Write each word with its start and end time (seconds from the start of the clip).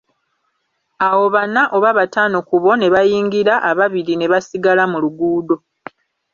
Awo 1.07 1.25
bana 1.35 1.61
oba 1.77 1.91
bataano 1.97 2.37
ku 2.47 2.55
bo 2.63 2.71
ne 2.77 2.87
bayingira, 2.93 3.53
ababiri 3.69 4.13
ne 4.17 4.27
basigala 4.31 4.83
mu 4.91 4.97
luguudo 5.03 5.55